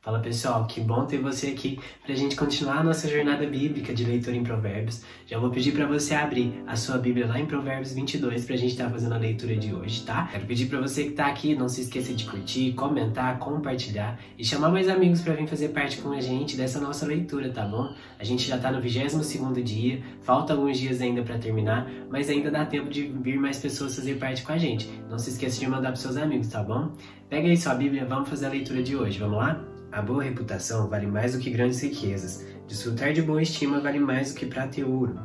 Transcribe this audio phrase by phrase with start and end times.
[0.00, 3.92] Fala pessoal, que bom ter você aqui para a gente continuar a nossa jornada bíblica
[3.92, 5.02] de leitura em Provérbios.
[5.26, 8.58] Já vou pedir para você abrir a sua Bíblia lá em Provérbios 22 para a
[8.58, 10.28] gente estar tá fazendo a leitura de hoje, tá?
[10.30, 14.44] Quero pedir para você que está aqui, não se esqueça de curtir, comentar, compartilhar e
[14.44, 17.92] chamar mais amigos para vir fazer parte com a gente dessa nossa leitura, tá bom?
[18.20, 22.30] A gente já está no 22 segundo dia, falta alguns dias ainda para terminar, mas
[22.30, 24.88] ainda dá tempo de vir mais pessoas fazer parte com a gente.
[25.10, 26.92] Não se esqueça de mandar para seus amigos, tá bom?
[27.28, 29.77] Pega aí sua Bíblia, vamos fazer a leitura de hoje, vamos lá?
[29.90, 32.46] A boa reputação vale mais do que grandes riquezas.
[32.66, 35.18] Desfrutar de boa estima vale mais do que prata e ouro.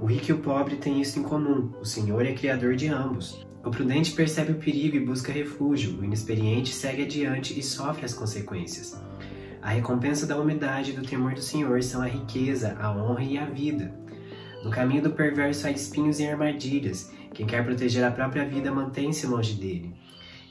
[0.00, 3.46] O rico e o pobre têm isso em comum: o Senhor é criador de ambos.
[3.64, 8.12] O prudente percebe o perigo e busca refúgio, o inexperiente segue adiante e sofre as
[8.12, 9.00] consequências.
[9.62, 13.38] A recompensa da humildade e do temor do Senhor são a riqueza, a honra e
[13.38, 13.94] a vida.
[14.62, 17.10] No caminho do perverso há espinhos e armadilhas.
[17.32, 19.94] Quem quer proteger a própria vida mantém-se longe dele.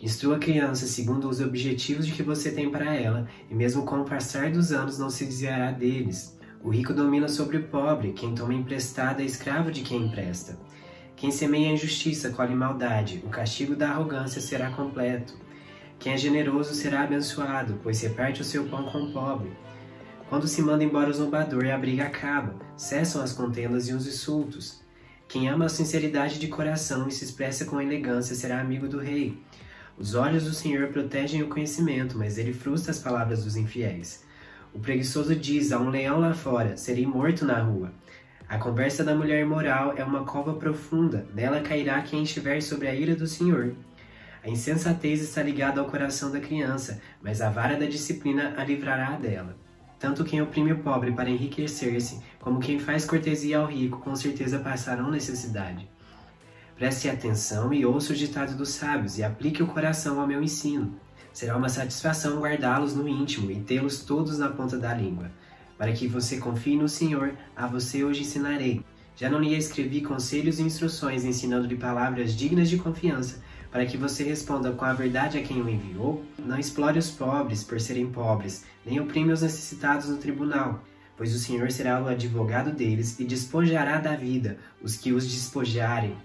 [0.03, 4.03] Instrua a criança segundo os objetivos que você tem para ela, e mesmo com o
[4.03, 6.37] passar dos anos não se desviará deles.
[6.61, 10.59] O rico domina sobre o pobre, quem toma emprestado é escravo de quem empresta.
[11.15, 15.37] Quem semeia injustiça colhe maldade, o castigo da arrogância será completo.
[15.97, 19.53] Quem é generoso será abençoado, pois reparte o seu pão com o pobre.
[20.27, 24.83] Quando se manda embora o zombador, a briga acaba, cessam as contendas e os insultos.
[25.29, 29.41] Quem ama a sinceridade de coração e se expressa com elegância será amigo do rei.
[29.97, 34.23] Os olhos do Senhor protegem o conhecimento, mas ele frustra as palavras dos infiéis.
[34.73, 37.93] O preguiçoso diz a um leão lá fora: serei morto na rua.
[38.49, 42.95] A conversa da mulher imoral é uma cova profunda, nela cairá quem estiver sobre a
[42.95, 43.75] ira do Senhor.
[44.43, 49.11] A insensatez está ligada ao coração da criança, mas a vara da disciplina a livrará
[49.11, 49.55] dela.
[49.97, 54.59] Tanto quem oprime o pobre para enriquecer-se, como quem faz cortesia ao rico, com certeza
[54.59, 55.89] passarão necessidade.
[56.75, 60.99] Preste atenção e ouça o ditado dos sábios e aplique o coração ao meu ensino.
[61.31, 65.31] Será uma satisfação guardá-los no íntimo e tê-los todos na ponta da língua.
[65.77, 68.83] Para que você confie no Senhor, a você hoje ensinarei.
[69.15, 73.39] Já não lhe escrevi conselhos e instruções ensinando-lhe palavras dignas de confiança,
[73.71, 76.23] para que você responda com a verdade a quem o enviou?
[76.37, 80.83] Não explore os pobres por serem pobres, nem oprime os necessitados no tribunal,
[81.15, 86.15] pois o Senhor será o advogado deles e despojará da vida os que os despojarem.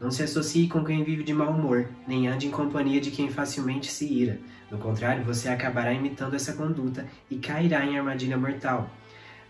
[0.00, 3.28] Não se associe com quem vive de mau humor, nem ande em companhia de quem
[3.28, 4.38] facilmente se ira.
[4.70, 8.88] Do contrário, você acabará imitando essa conduta e cairá em armadilha mortal.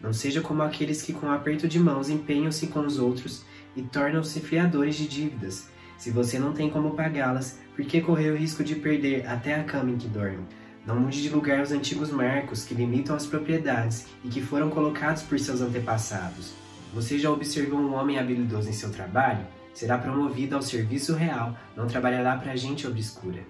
[0.00, 3.44] Não seja como aqueles que, com aperto de mãos, empenham-se com os outros
[3.76, 5.68] e tornam-se fiadores de dívidas.
[5.98, 9.64] Se você não tem como pagá-las, por que correr o risco de perder até a
[9.64, 10.46] cama em que dorme?
[10.86, 15.22] Não mude de lugar os antigos marcos que limitam as propriedades e que foram colocados
[15.22, 16.54] por seus antepassados.
[16.94, 19.46] Você já observou um homem habilidoso em seu trabalho?
[19.78, 23.44] será promovido ao serviço real, não trabalhará para gente obscura.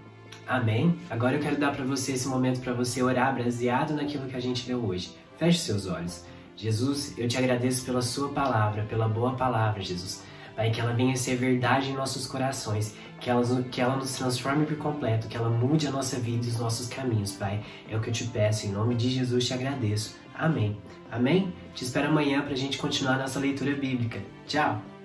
[0.47, 0.99] Amém?
[1.09, 4.41] Agora eu quero dar para você esse momento para você orar baseado naquilo que a
[4.41, 5.11] gente leu hoje.
[5.39, 6.27] Feche seus olhos.
[6.55, 10.23] Jesus, eu te agradeço pela sua palavra, pela boa palavra, Jesus.
[10.59, 14.67] Pai, que ela venha ser verdade em nossos corações, que ela, que ela nos transforme
[14.67, 17.63] por completo, que ela mude a nossa vida e os nossos caminhos, Pai.
[17.89, 20.17] É o que eu te peço, em nome de Jesus te agradeço.
[20.35, 20.77] Amém.
[21.13, 21.55] Amém?
[21.77, 24.21] Te espero amanhã para a gente continuar nossa leitura bíblica.
[24.49, 24.98] Tchau!